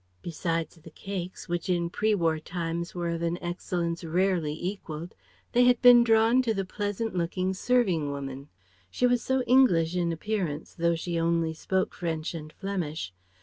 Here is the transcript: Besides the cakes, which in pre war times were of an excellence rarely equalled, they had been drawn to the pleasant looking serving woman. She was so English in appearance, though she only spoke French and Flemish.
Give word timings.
Besides 0.23 0.77
the 0.77 0.89
cakes, 0.89 1.47
which 1.47 1.69
in 1.69 1.91
pre 1.91 2.15
war 2.15 2.39
times 2.39 2.95
were 2.95 3.09
of 3.09 3.21
an 3.21 3.37
excellence 3.39 4.03
rarely 4.03 4.51
equalled, 4.59 5.13
they 5.51 5.65
had 5.65 5.79
been 5.79 6.03
drawn 6.03 6.41
to 6.41 6.55
the 6.55 6.65
pleasant 6.65 7.15
looking 7.15 7.53
serving 7.53 8.09
woman. 8.09 8.49
She 8.89 9.05
was 9.05 9.21
so 9.21 9.43
English 9.43 9.95
in 9.95 10.11
appearance, 10.11 10.73
though 10.73 10.95
she 10.95 11.19
only 11.19 11.53
spoke 11.53 11.93
French 11.93 12.33
and 12.33 12.51
Flemish. 12.51 13.13